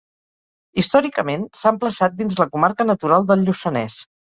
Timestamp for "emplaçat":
1.75-2.19